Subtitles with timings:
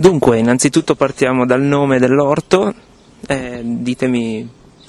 [0.00, 2.72] Dunque, innanzitutto partiamo dal nome dell'orto,
[3.26, 4.48] eh, ditemi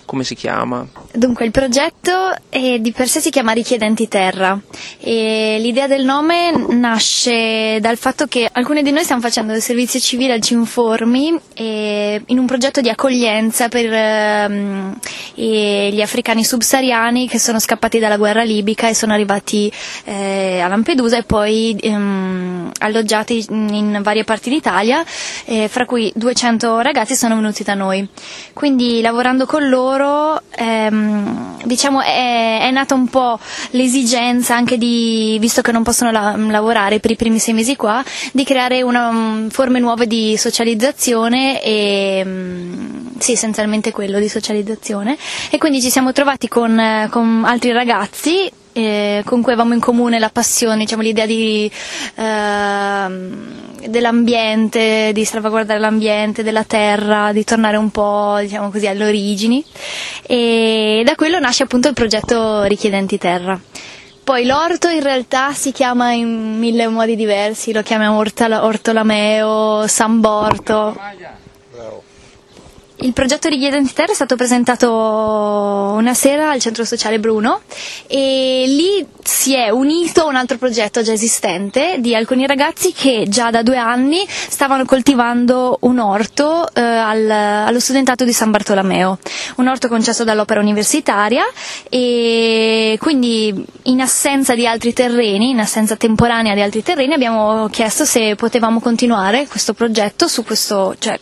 [0.09, 0.87] come si chiama?
[1.13, 4.59] Dunque, il progetto eh, di per sé si chiama Richiedenti Terra
[4.99, 9.99] e l'idea del nome nasce dal fatto che alcuni di noi stiamo facendo del servizio
[9.99, 14.99] civile al Cinformi e in un progetto di accoglienza per ehm,
[15.35, 19.71] gli africani subsahariani che sono scappati dalla guerra libica e sono arrivati
[20.05, 25.05] eh, a Lampedusa e poi ehm, alloggiati in varie parti d'Italia,
[25.45, 28.07] eh, fra cui 200 ragazzi sono venuti da noi.
[28.53, 33.37] Quindi lavorando con loro loro ehm, diciamo è, è, nata un po'
[33.71, 38.03] l'esigenza anche di, visto che non possono la, lavorare per i primi sei mesi qua,
[38.31, 45.17] di creare una, um, forme nuove di socializzazione e um, sì, essenzialmente quello di socializzazione.
[45.49, 48.49] E quindi ci siamo trovati con, con altri ragazzi
[48.85, 51.69] eh, con cui avevamo in comune la passione, diciamo, l'idea di,
[52.15, 53.07] eh,
[53.87, 59.63] dell'ambiente, di salvaguardare l'ambiente, della terra, di tornare un po' diciamo così, alle origini
[60.25, 63.59] e da quello nasce appunto il progetto Richiedenti Terra.
[64.23, 70.95] Poi l'orto in realtà si chiama in mille modi diversi, lo chiamiamo ortolameo, samborto.
[73.01, 77.61] Il progetto di Guida Identitaria è stato presentato una sera al centro sociale Bruno
[78.07, 83.51] e lì si è unito un altro progetto già esistente di alcuni ragazzi che già
[83.51, 89.17] da due anni stavano coltivando un orto eh, al, allo studentato di San Bartolomeo,
[89.57, 91.45] un orto concesso dall'opera universitaria
[91.87, 98.05] e quindi in assenza di altri terreni, in assenza temporanea di altri terreni abbiamo chiesto
[98.05, 101.19] se potevamo continuare questo progetto su questo, cioè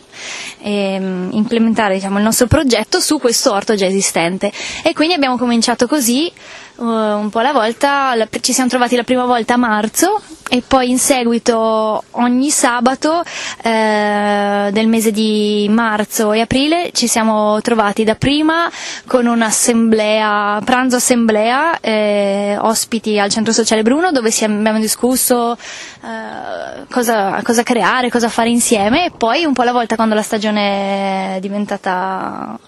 [0.62, 4.52] ehm, implementare diciamo, il nostro progetto su questo orto già esistente.
[4.82, 6.30] E quindi abbiamo cominciato così
[6.76, 10.88] uh, un po' alla volta, ci siamo trovati la prima volta a marzo e poi
[10.90, 13.22] in seguito ogni sabato
[13.62, 18.70] eh, del mese di marzo e aprile ci siamo trovati dapprima
[19.06, 27.40] con un'assemblea, pranzo assemblea, eh, ospiti al centro sociale Bruno dove abbiamo discusso eh, cosa,
[27.42, 29.06] cosa, creare, cosa fare insieme.
[29.06, 32.58] E poi un po' alla volta quando la stagione è diventata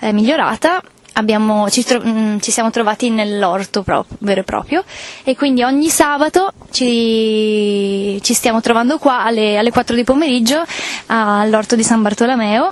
[0.00, 0.80] eh, migliorata
[1.14, 4.84] abbiamo, ci, tro- mm, ci, siamo trovati nell'orto proprio, vero e proprio.
[5.24, 10.62] E quindi ogni sabato ci, ci stiamo trovando qua alle, alle 4 di pomeriggio
[11.06, 12.70] all'orto di San Bartolomeo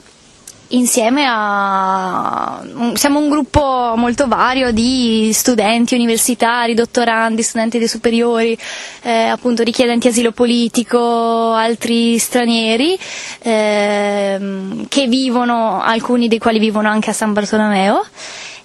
[0.72, 2.62] insieme a...
[2.94, 8.56] siamo un gruppo molto vario di studenti universitari, dottorandi, studenti dei superiori,
[9.02, 12.98] eh, appunto richiedenti asilo politico, altri stranieri,
[13.40, 18.04] eh, che vivono, alcuni dei quali vivono anche a San Bartolomeo.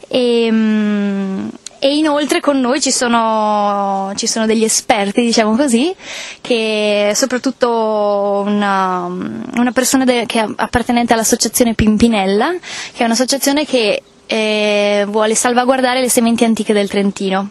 [0.08, 0.50] E,
[1.80, 5.94] e inoltre con noi ci sono, ci sono, degli esperti, diciamo così,
[6.42, 12.52] che soprattutto una, una persona de, che è appartenente all'associazione Pimpinella,
[12.94, 17.50] che è un'associazione che eh, vuole salvaguardare le sementi antiche del Trentino.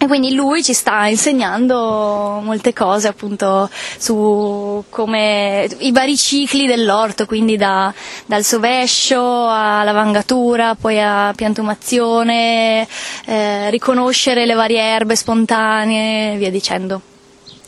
[0.00, 7.26] E quindi lui ci sta insegnando molte cose appunto su come i vari cicli dell'orto,
[7.26, 7.92] quindi da,
[8.24, 12.86] dal sovescio alla vangatura, poi a piantumazione,
[13.26, 17.00] eh, riconoscere le varie erbe spontanee e via dicendo.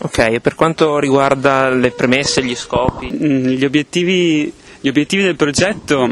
[0.03, 3.11] Ok, per quanto riguarda le premesse, gli scopi?
[3.13, 6.09] Mm, gli obiettivi, gli obiettivi del progetto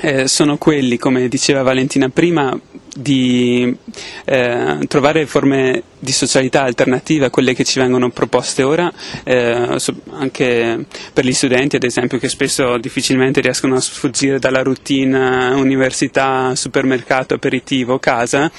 [0.00, 2.58] eh, sono quelli, come diceva Valentina prima,
[2.96, 3.76] di
[4.24, 8.92] eh, trovare forme di socialità alternative a quelle che ci vengono proposte ora,
[9.24, 9.76] eh,
[10.10, 16.54] anche per gli studenti ad esempio che spesso difficilmente riescono a sfuggire dalla routine università,
[16.54, 18.50] supermercato, aperitivo, casa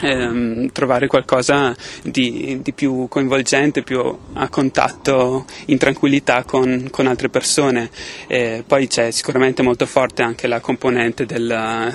[0.00, 4.00] ehm, trovare qualcosa di, di, più coinvolgente, più
[4.34, 7.90] a contatto in tranquillità con, con altre persone.
[8.26, 11.94] Eh, poi c'è sicuramente molto forte anche la componente del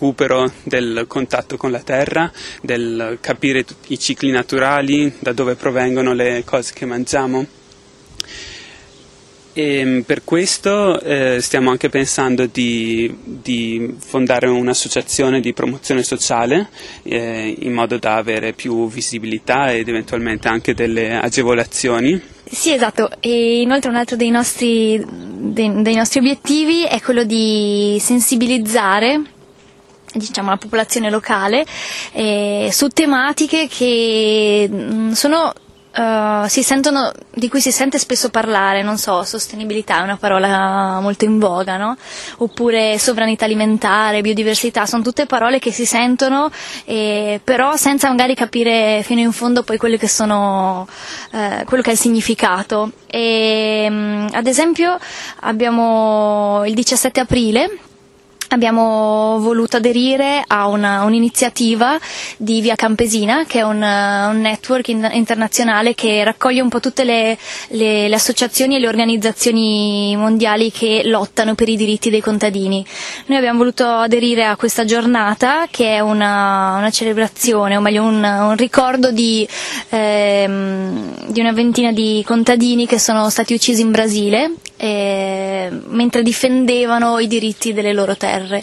[0.00, 6.42] recupero del contatto con la terra, del capire i cicli naturali, da dove provengono le
[6.46, 7.46] cose che mangiamo.
[9.52, 16.68] E mm, per questo eh, stiamo anche pensando di, di, fondare un'associazione di promozione sociale
[17.02, 22.18] eh, in modo da avere più visibilità ed eventualmente anche delle agevolazioni.
[22.48, 27.98] Sì, esatto, e inoltre un altro dei nostri, dei, dei nostri obiettivi è quello di
[28.00, 29.38] sensibilizzare
[30.14, 31.64] diciamo, la popolazione locale
[32.12, 35.52] eh, su tematiche che mm, sono
[35.96, 41.24] uh, sentono, di cui si sente spesso parlare, non so, sostenibilità è una parola molto
[41.24, 41.96] in voga, no?
[42.38, 46.50] Oppure sovranità alimentare, biodiversità, sono tutte parole che si sentono,
[46.84, 50.86] eh, però senza magari capire fino in fondo poi quello che sono,
[51.32, 52.92] eh, quello che è il significato.
[53.06, 54.96] E, um, ad esempio
[55.40, 57.78] abbiamo il 17 aprile
[58.52, 61.98] abbiamo voluto aderire a una, un'iniziativa
[62.36, 67.04] di Via Campesina, che è un, un network in, internazionale che raccoglie un po' tutte
[67.04, 67.38] le,
[67.68, 72.84] le, le, associazioni e le organizzazioni mondiali che lottano per i diritti dei contadini.
[73.26, 78.22] Noi abbiamo voluto aderire a questa giornata, che è una, una celebrazione, o meglio un,
[78.22, 79.46] un ricordo di,
[79.90, 87.18] ehm, di, una ventina di contadini che sono stati uccisi in Brasile eh, mentre difendevano
[87.18, 88.62] i diritti delle loro terre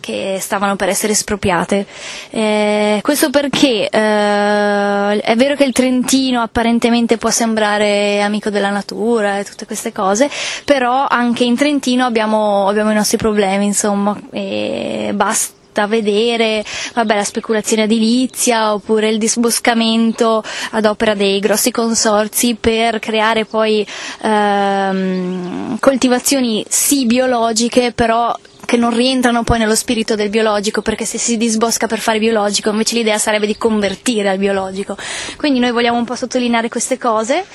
[0.00, 1.86] che stavano per essere espropriate.
[2.30, 9.38] Eh, questo perché eh, è vero che il Trentino apparentemente può sembrare amico della natura
[9.38, 10.30] e tutte queste cose,
[10.64, 15.56] però anche in Trentino abbiamo, abbiamo i nostri problemi, insomma, e basta
[15.86, 16.64] vedere
[16.94, 23.86] vabbè, la speculazione edilizia oppure il disboscamento ad opera dei grossi consorzi per creare poi
[24.22, 28.34] ehm, coltivazioni sì biologiche però
[28.68, 32.68] che non rientrano poi nello spirito del biologico, perché se si disbosca per fare biologico,
[32.68, 34.94] invece l'idea sarebbe di convertire al biologico.
[35.38, 37.46] Quindi noi vogliamo un po' sottolineare queste cose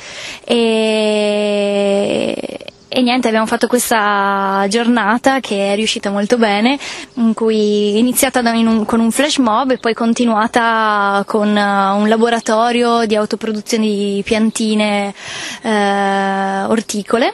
[0.43, 1.53] e,
[2.93, 6.77] e niente, abbiamo fatto questa giornata che è riuscita molto bene,
[7.15, 13.05] in cui iniziata un, con un flash mob e poi continuata con uh, un laboratorio
[13.07, 15.13] di autoproduzione di piantine
[15.63, 17.33] uh, orticole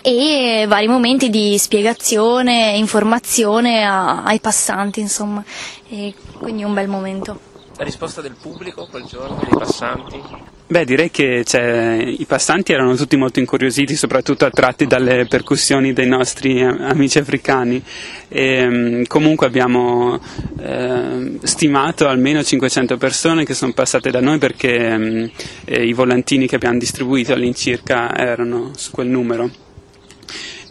[0.00, 5.44] e vari momenti di spiegazione, informazione a, ai passanti, insomma,
[5.88, 7.38] e quindi un bel momento.
[7.76, 10.50] La risposta del pubblico quel giorno, dei passanti?
[10.66, 16.06] Beh, direi che cioè, i passanti erano tutti molto incuriositi, soprattutto attratti dalle percussioni dei
[16.06, 17.82] nostri amici africani.
[18.28, 20.18] E, mm, comunque abbiamo
[20.58, 25.24] eh, stimato almeno 500 persone che sono passate da noi perché mm,
[25.66, 29.71] eh, i volantini che abbiamo distribuito all'incirca erano su quel numero.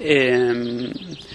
[0.03, 0.92] E, um,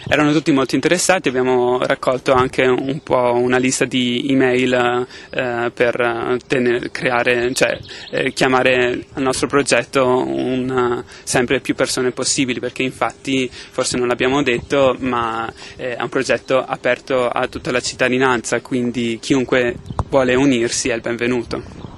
[0.09, 6.37] erano tutti molto interessati, abbiamo raccolto anche un po' una lista di email eh, per
[6.47, 7.79] tenere, creare, cioè,
[8.11, 14.43] eh, chiamare al nostro progetto una, sempre più persone possibili, perché infatti forse non l'abbiamo
[14.43, 19.77] detto, ma eh, è un progetto aperto a tutta la cittadinanza, quindi chiunque
[20.09, 21.96] vuole unirsi è il benvenuto.